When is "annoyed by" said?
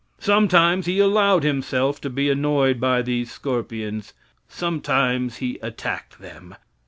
2.31-3.03